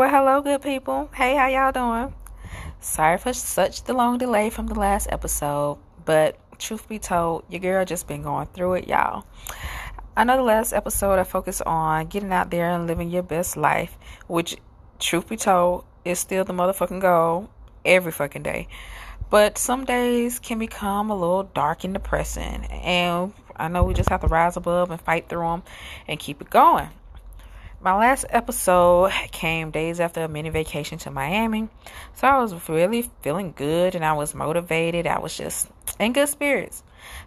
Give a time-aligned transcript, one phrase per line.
[0.00, 1.10] Well, hello, good people.
[1.14, 2.14] Hey, how y'all doing?
[2.80, 5.76] Sorry for such the long delay from the last episode,
[6.06, 9.26] but truth be told, your girl just been going through it, y'all.
[10.16, 13.58] I know the last episode I focused on getting out there and living your best
[13.58, 14.56] life, which,
[14.98, 17.50] truth be told, is still the motherfucking goal
[17.84, 18.68] every fucking day.
[19.28, 24.08] But some days can become a little dark and depressing, and I know we just
[24.08, 25.62] have to rise above and fight through them
[26.08, 26.88] and keep it going.
[27.82, 31.70] My last episode came days after a mini vacation to Miami.
[32.14, 35.06] So I was really feeling good and I was motivated.
[35.06, 35.66] I was just
[35.98, 36.82] in good spirits.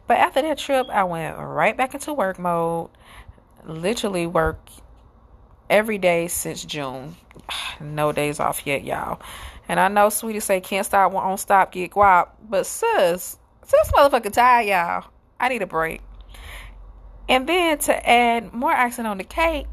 [0.05, 2.91] But after that trip, I went right back into work mode.
[3.65, 4.69] Literally work
[5.71, 7.15] every day since June.
[7.81, 9.19] No days off yet, y'all.
[9.67, 12.29] And I know Saweetie say can't stop, won't stop, get guap.
[12.47, 15.09] But sis, sis motherfucking tired, y'all.
[15.39, 16.01] I need a break.
[17.27, 19.65] And then to add more icing on the cake,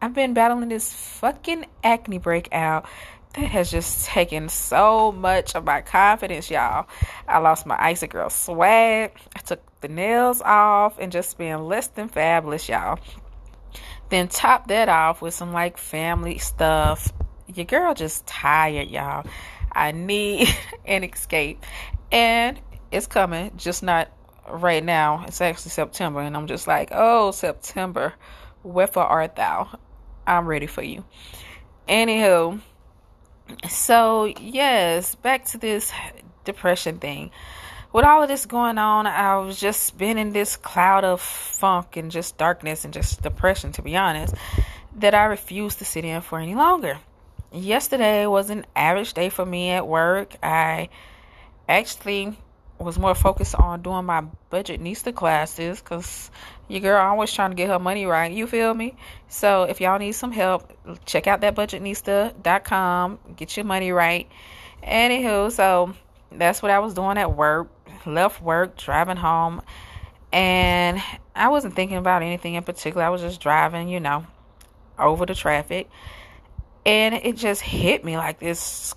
[0.00, 2.86] I've been battling this fucking acne breakout
[3.34, 6.86] that has just taken so much of my confidence, y'all.
[7.26, 9.18] I lost my icy girl swag.
[9.34, 13.00] I took the nails off and just being less than fabulous, y'all.
[14.08, 17.12] Then top that off with some like family stuff.
[17.52, 19.26] Your girl just tired, y'all.
[19.72, 20.48] I need
[20.84, 21.64] an escape.
[22.12, 22.58] And
[22.92, 24.10] it's coming, just not
[24.48, 25.24] right now.
[25.26, 28.14] It's actually September, and I'm just like, oh, September,
[28.62, 29.68] wherefore art thou?
[30.28, 31.04] I'm ready for you.
[31.88, 32.60] Anywho,
[33.68, 35.90] so yes, back to this
[36.44, 37.30] depression thing.
[37.92, 41.96] With all of this going on, I was just been in this cloud of funk
[41.96, 44.34] and just darkness and just depression, to be honest,
[44.96, 46.98] that I refuse to sit in for any longer.
[47.50, 50.36] Yesterday was an average day for me at work.
[50.42, 50.90] I
[51.66, 52.36] actually
[52.78, 56.30] was more focused on doing my Budgetnista classes because
[56.68, 58.30] your girl always trying to get her money right.
[58.30, 58.94] You feel me?
[59.28, 60.72] So if y'all need some help,
[61.04, 63.18] check out that budgetnista.com.
[63.36, 64.28] Get your money right.
[64.82, 65.94] Anywho, so
[66.30, 67.70] that's what I was doing at work.
[68.06, 69.60] Left work, driving home,
[70.32, 71.02] and
[71.34, 73.04] I wasn't thinking about anything in particular.
[73.04, 74.24] I was just driving, you know,
[74.98, 75.90] over the traffic,
[76.86, 78.94] and it just hit me like this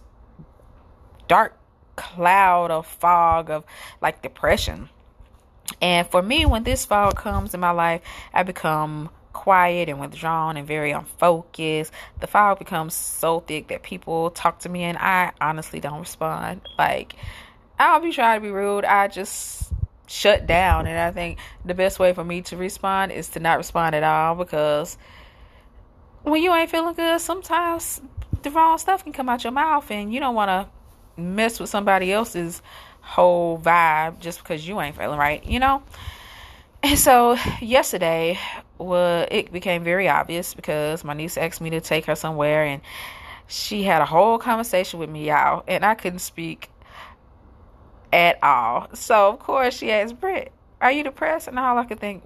[1.28, 1.58] dark
[1.96, 3.64] cloud of fog of
[4.02, 4.90] like depression.
[5.82, 8.02] And for me, when this fog comes in my life,
[8.34, 11.92] I become quiet and withdrawn and very unfocused.
[12.20, 16.62] The fog becomes so thick that people talk to me and I honestly don't respond.
[16.78, 17.16] Like,
[17.80, 18.86] I'll be trying to be rude.
[18.86, 19.72] I just
[20.08, 20.88] shut down.
[20.88, 24.04] And I think the best way for me to respond is to not respond at
[24.04, 24.98] all because
[26.24, 28.02] when you ain't feeling good, sometimes
[28.44, 30.68] the wrong stuff can come out your mouth and you don't want to
[31.18, 32.62] mess with somebody else's
[33.02, 35.84] whole vibe just because you ain't feeling right, you know?
[36.84, 38.40] And so yesterday,
[38.78, 42.82] well, it became very obvious because my niece asked me to take her somewhere and
[43.48, 46.70] she had a whole conversation with me, y'all, and I couldn't speak
[48.14, 48.88] at all.
[48.94, 51.48] So, of course, she asked, Britt, are you depressed?
[51.48, 52.24] And all I could think,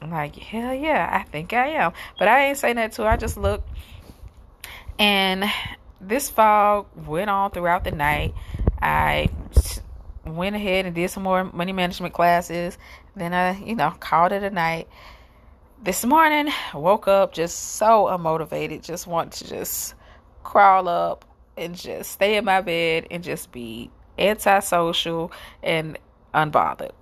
[0.00, 1.92] I'm like, hell yeah, I think I am.
[2.18, 3.08] But I ain't saying that to her.
[3.08, 3.68] I just looked
[4.98, 5.44] and
[6.02, 8.34] this fog went on throughout the night.
[8.80, 9.30] I
[10.26, 12.76] went ahead and did some more money management classes.
[13.14, 14.88] Then I, you know, called it a night.
[15.82, 19.94] This morning, woke up just so unmotivated, just want to just
[20.42, 21.24] crawl up
[21.56, 25.32] and just stay in my bed and just be antisocial
[25.62, 25.98] and
[26.34, 26.92] unbothered.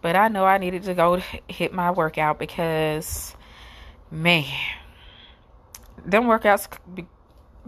[0.00, 3.34] But I know I needed to go hit my workout because,
[4.10, 4.44] man,
[6.04, 6.68] them workouts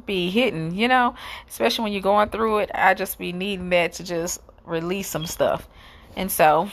[0.05, 1.15] be hitting, you know,
[1.49, 2.71] especially when you're going through it.
[2.75, 5.69] I just be needing that to just release some stuff.
[6.17, 6.71] And so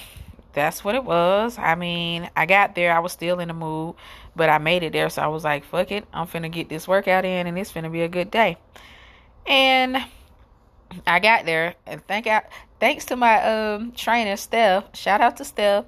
[0.53, 1.57] that's what it was.
[1.57, 3.95] I mean, I got there, I was still in the mood,
[4.35, 5.09] but I made it there.
[5.09, 7.91] So I was like, fuck it, I'm finna get this workout in and it's finna
[7.91, 8.57] be a good day.
[9.45, 9.97] And
[11.07, 12.45] I got there and thank out
[12.79, 14.95] thanks to my um trainer Steph.
[14.95, 15.85] Shout out to Steph.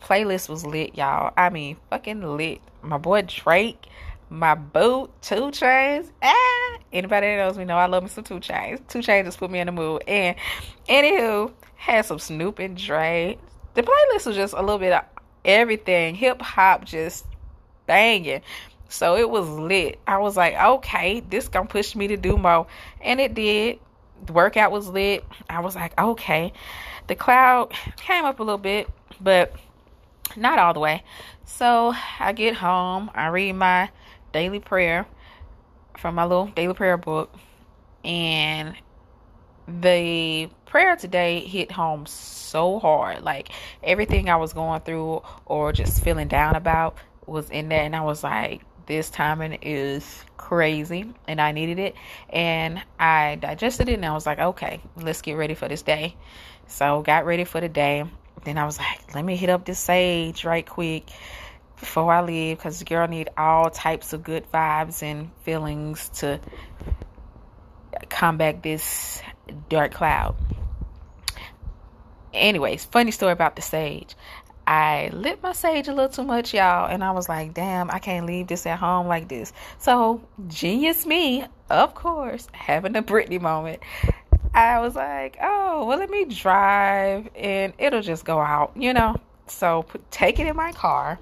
[0.00, 1.32] playlist was lit, y'all.
[1.36, 2.60] I mean fucking lit.
[2.82, 3.86] My boy Drake
[4.32, 6.10] my boot, 2 Chainz.
[6.22, 8.80] Ah, anybody that knows me know I love me some 2 Chainz.
[8.88, 10.02] 2 Chainz just put me in the mood.
[10.08, 10.36] And
[10.88, 13.38] anywho, had some Snoop and Dre.
[13.74, 15.04] The playlist was just a little bit of
[15.44, 17.26] everything, hip hop, just
[17.86, 18.40] banging.
[18.88, 19.98] So it was lit.
[20.06, 22.66] I was like, okay, this gonna push me to do more,
[23.00, 23.78] and it did.
[24.24, 25.24] The workout was lit.
[25.50, 26.52] I was like, okay.
[27.06, 28.88] The cloud came up a little bit,
[29.20, 29.54] but
[30.36, 31.02] not all the way.
[31.44, 33.90] So I get home, I read my
[34.32, 35.06] daily prayer
[35.98, 37.34] from my little daily prayer book.
[38.04, 38.74] And
[39.68, 43.22] the prayer today hit home so hard.
[43.22, 43.50] Like
[43.82, 46.96] everything I was going through or just feeling down about
[47.26, 47.82] was in there.
[47.82, 51.94] And I was like, this timing is crazy and I needed it.
[52.28, 56.16] And I digested it and I was like, okay, let's get ready for this day.
[56.66, 58.04] So got ready for the day.
[58.44, 61.08] Then I was like, let me hit up this sage right quick
[61.82, 66.38] before I leave because girl need all types of good vibes and feelings to
[68.08, 69.20] combat this
[69.68, 70.36] dark cloud.
[72.32, 74.14] Anyways, funny story about the sage.
[74.64, 77.98] I lit my sage a little too much, y'all, and I was like, damn, I
[77.98, 79.52] can't leave this at home like this.
[79.78, 83.82] So, genius me, of course, having a Britney moment.
[84.54, 89.16] I was like, oh, well, let me drive and it'll just go out, you know?
[89.48, 91.18] So, put, take it in my car,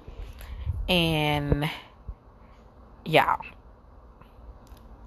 [0.91, 1.71] and
[3.05, 3.37] yeah,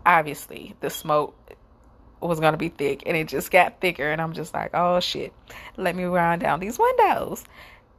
[0.06, 1.36] obviously, the smoke
[2.22, 4.98] was going to be thick and it just got thicker and I'm just like, "Oh
[5.00, 5.34] shit.
[5.76, 7.44] Let me round down these windows."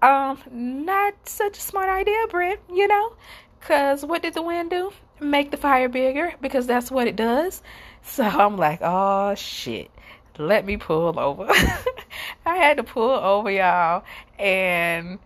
[0.01, 3.13] Um, not such a smart idea, Brent, you know?
[3.61, 4.91] Cuz what did the wind do?
[5.19, 7.61] Make the fire bigger because that's what it does.
[8.01, 9.91] So I'm like, "Oh shit.
[10.39, 11.47] Let me pull over."
[12.47, 14.03] I had to pull over, y'all,
[14.39, 15.19] and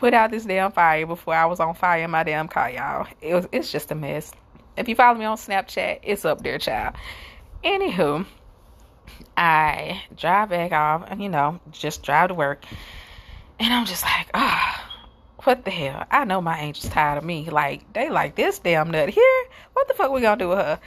[0.00, 3.06] put out this damn fire before I was on fire in my damn car, y'all.
[3.20, 4.32] It was it's just a mess.
[4.78, 6.94] If you follow me on Snapchat, it's up there, child.
[7.62, 8.24] Anywho,
[9.36, 12.64] I drive back off and, you know, just drive to work.
[13.58, 15.08] And I'm just like, ah, oh,
[15.44, 16.06] what the hell?
[16.10, 17.50] I know my angel's tired of me.
[17.50, 19.44] Like, they like this damn nut here.
[19.74, 20.80] What the fuck we gonna do with her?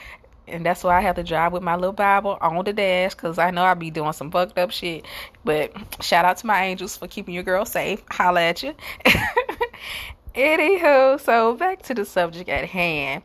[0.48, 3.38] And that's why I have to drive with my little Bible on the dash because
[3.38, 5.06] I know I'll be doing some fucked up shit.
[5.46, 8.04] But shout out to my angels for keeping your girl safe.
[8.10, 8.76] Holla at you.
[10.36, 13.24] Anywho, so back to the subject at hand.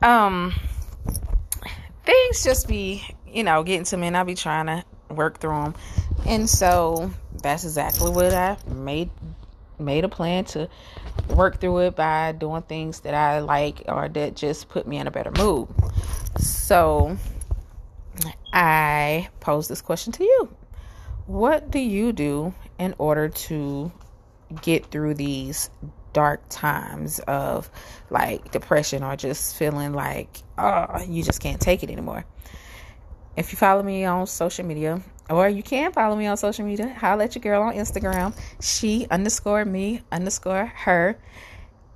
[0.00, 0.54] Um,
[2.04, 5.62] things just be, you know, getting to me and I be trying to work through
[5.62, 5.74] them.
[6.26, 7.12] And so
[7.42, 9.10] that's exactly what I made
[9.78, 10.68] made a plan to
[11.28, 15.06] work through it by doing things that I like or that just put me in
[15.06, 15.68] a better mood.
[16.38, 17.16] So
[18.52, 20.54] I pose this question to you.
[21.26, 23.92] What do you do in order to
[24.60, 25.70] get through these
[26.12, 27.70] dark times of
[28.10, 32.24] like depression or just feeling like oh you just can't take it anymore
[33.36, 36.96] if you follow me on social media or you can follow me on social media.
[37.00, 38.36] I'll let your girl on instagram.
[38.60, 41.18] She underscore me underscore her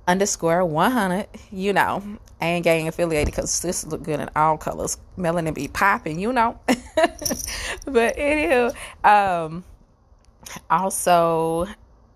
[0.07, 2.03] underscore 100 you know.
[2.39, 4.97] I ain't gang affiliated because this look good in all colors.
[5.17, 6.59] Melanin be popping you know.
[7.85, 9.63] But anywho um
[10.69, 11.67] also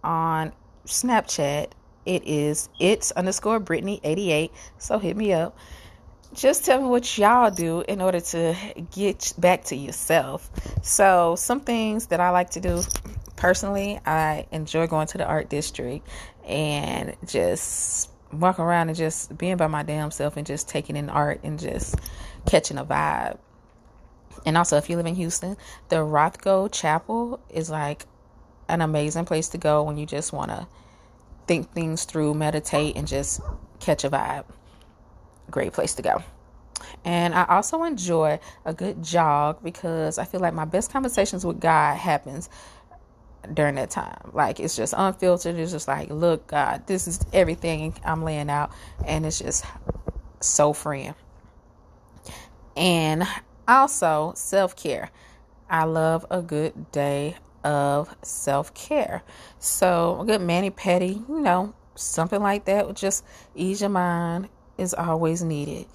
[0.03, 0.53] on
[0.85, 1.71] snapchat
[2.05, 4.51] it is it's underscore Brittany 88.
[4.77, 5.57] So hit me up.
[6.33, 8.55] Just tell me what y'all do in order to
[8.91, 10.49] get back to yourself.
[10.81, 12.81] So, some things that I like to do
[13.35, 16.07] personally, I enjoy going to the art district
[16.47, 21.09] and just walking around and just being by my damn self and just taking in
[21.09, 21.95] art and just
[22.45, 23.37] catching a vibe.
[24.45, 25.57] And also, if you live in Houston,
[25.89, 28.05] the Rothko Chapel is like
[28.69, 30.65] an amazing place to go when you just want to
[31.45, 33.41] think things through, meditate, and just
[33.81, 34.45] catch a vibe.
[35.51, 36.23] Great place to go.
[37.05, 41.59] And I also enjoy a good jog because I feel like my best conversations with
[41.59, 42.49] God happens
[43.53, 44.31] during that time.
[44.33, 45.55] Like it's just unfiltered.
[45.57, 48.71] It's just like, look, God, this is everything I'm laying out,
[49.05, 49.65] and it's just
[50.39, 51.15] so freeing.
[52.75, 53.27] And
[53.67, 55.09] also self care.
[55.69, 59.23] I love a good day of self care.
[59.59, 63.23] So, a good mani pedi, you know, something like that would just
[63.55, 64.49] ease your mind
[64.81, 65.85] is always needed.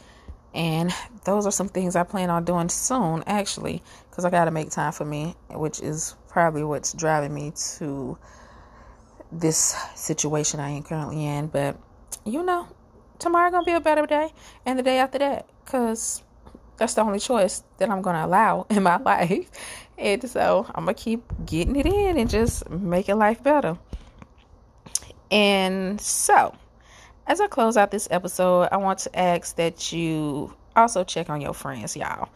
[0.55, 4.51] And those are some things I plan on doing soon, actually, because I got to
[4.51, 8.17] make time for me, which is probably what's driving me to
[9.31, 11.49] this situation I am currently in.
[11.49, 11.77] But,
[12.25, 12.69] you know,
[13.19, 14.33] tomorrow to be a better day,
[14.65, 16.23] and the day after that, because
[16.79, 19.51] that's the only choice that I'm to allow in my life.
[19.99, 23.77] And so I'm to keep getting it in and just making life better.
[25.31, 26.55] And so,
[27.27, 31.41] as I close out this episode, I want to ask that you also check on
[31.41, 32.29] your friends, y'all.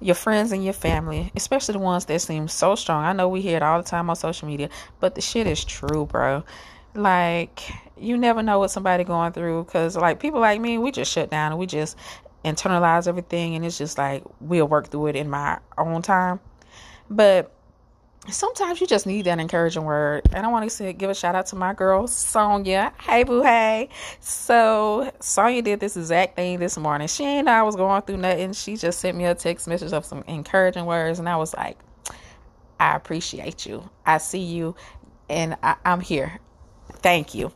[0.00, 3.04] Your friends and your family, especially the ones that seem so strong.
[3.04, 4.68] I know we hear it all the time on social media,
[5.00, 6.44] but the shit is true, bro.
[6.94, 7.62] Like,
[7.96, 11.30] you never know what somebody going through because, like, people like me, we just shut
[11.30, 11.96] down and we just
[12.44, 16.40] internalize everything, and it's just like we'll work through it in my own time.
[17.08, 17.55] But
[18.30, 20.22] sometimes you just need that encouraging word.
[20.32, 22.92] And I want to say, give a shout out to my girl, Sonia.
[23.00, 23.88] Hey, boo, hey.
[24.20, 27.08] So, Sonia did this exact thing this morning.
[27.08, 28.52] She ain't know I was going through nothing.
[28.52, 31.18] She just sent me a text message of some encouraging words.
[31.18, 31.78] And I was like,
[32.78, 33.88] I appreciate you.
[34.04, 34.76] I see you.
[35.28, 36.38] And I, I'm here.
[36.92, 37.52] Thank you.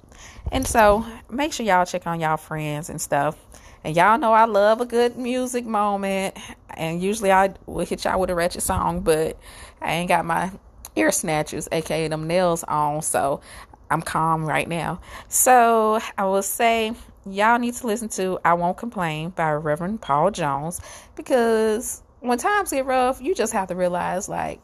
[0.53, 3.37] And so make sure y'all check on y'all friends and stuff.
[3.85, 6.37] And y'all know I love a good music moment.
[6.75, 9.39] And usually I will hit y'all with a wretched song, but
[9.81, 10.53] I ain't got my
[10.97, 13.03] ear snatchers, aka them nails on.
[13.03, 13.41] So
[13.91, 15.01] I'm calm right now.
[15.29, 16.93] So I will say
[17.27, 20.81] y'all need to listen to I Won't Complain by Reverend Paul Jones
[21.17, 24.61] because when times get rough, you just have to realize like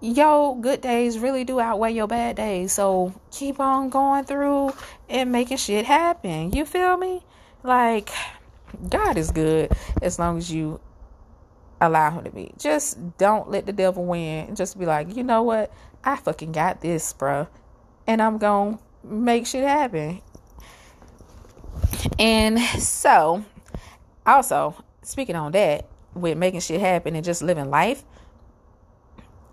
[0.00, 2.72] your good days really do outweigh your bad days.
[2.72, 4.72] So keep on going through
[5.08, 6.52] and making shit happen.
[6.52, 7.22] You feel me?
[7.62, 8.10] Like
[8.88, 10.80] God is good as long as you
[11.80, 12.52] allow him to be.
[12.58, 14.54] Just don't let the devil win.
[14.54, 15.72] Just be like, you know what?
[16.04, 17.48] I fucking got this, bro.
[18.06, 20.20] And I'm going to make shit happen.
[22.18, 23.44] And so,
[24.26, 28.04] also, speaking on that, with making shit happen and just living life,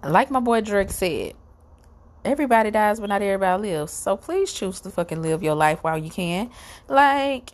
[0.03, 1.33] like my boy Drake said,
[2.25, 3.93] everybody dies, but not everybody lives.
[3.93, 6.49] So please choose to fucking live your life while you can.
[6.87, 7.51] Like,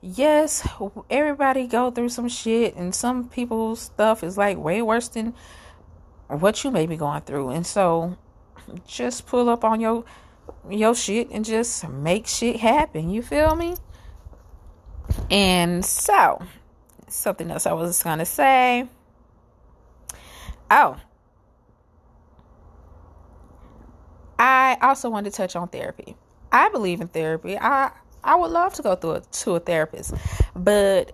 [0.00, 0.66] yes,
[1.10, 5.34] everybody go through some shit, and some people's stuff is like way worse than
[6.28, 7.50] what you may be going through.
[7.50, 8.16] And so,
[8.86, 10.04] just pull up on your
[10.68, 13.10] your shit and just make shit happen.
[13.10, 13.76] You feel me?
[15.30, 16.42] And so,
[17.08, 18.88] something else I was gonna say.
[20.70, 20.96] Oh,
[24.38, 26.16] I also wanted to touch on therapy.
[26.52, 27.58] I believe in therapy.
[27.58, 27.90] I
[28.24, 30.14] I would love to go through it to a therapist,
[30.54, 31.12] but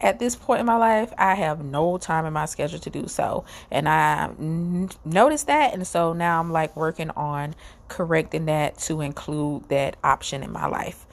[0.00, 3.08] at this point in my life, I have no time in my schedule to do
[3.08, 7.54] so, and I n- noticed that, and so now I'm like working on
[7.88, 11.06] correcting that to include that option in my life.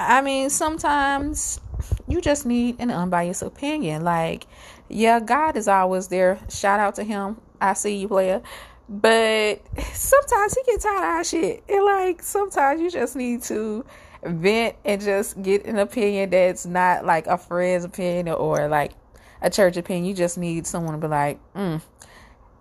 [0.00, 1.60] I mean, sometimes
[2.06, 4.04] you just need an unbiased opinion.
[4.04, 4.46] Like,
[4.88, 6.38] yeah, God is always there.
[6.48, 7.40] Shout out to Him.
[7.60, 8.42] I see you, player.
[8.88, 9.60] But
[9.92, 11.62] sometimes he get tired of our shit.
[11.68, 13.84] And like sometimes you just need to
[14.22, 18.92] vent and just get an opinion that's not like a friend's opinion or like
[19.40, 20.04] a church opinion.
[20.06, 21.80] You just need someone to be like, mm,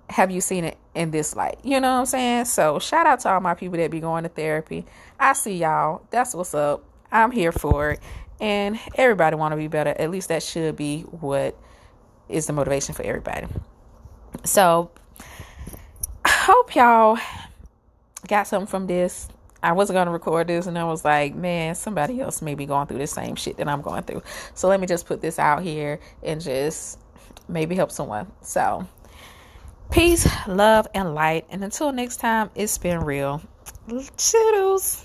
[0.09, 1.59] have you seen it in this light?
[1.63, 2.45] You know what I'm saying?
[2.45, 4.85] So shout out to all my people that be going to therapy.
[5.19, 6.03] I see y'all.
[6.11, 6.83] That's what's up.
[7.11, 7.99] I'm here for it.
[8.39, 9.89] And everybody want to be better.
[9.97, 11.57] At least that should be what
[12.29, 13.47] is the motivation for everybody.
[14.43, 14.91] So
[16.25, 17.17] hope y'all
[18.27, 19.27] got something from this.
[19.67, 22.65] I wasn't going to record this, and I was like, man, somebody else may be
[22.65, 24.23] going through the same shit that I'm going through.
[24.53, 26.97] So let me just put this out here and just
[27.49, 28.31] maybe help someone.
[28.41, 28.87] So,
[29.91, 31.47] peace, love, and light.
[31.49, 33.41] And until next time, it's been real.
[34.15, 34.95] Toodles.